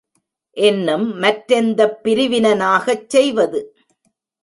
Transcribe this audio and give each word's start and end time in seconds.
இன்னும் 0.57 1.21
மற்றெந்தப் 1.21 1.99
பிரிவினனாகச் 2.03 3.07
செய்வது? 3.07 3.61